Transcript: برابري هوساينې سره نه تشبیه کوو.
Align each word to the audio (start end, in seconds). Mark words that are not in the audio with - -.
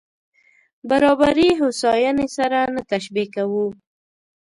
برابري 0.89 1.49
هوساينې 1.61 2.27
سره 2.37 2.59
نه 2.73 2.81
تشبیه 2.91 3.25
کوو. 3.35 3.65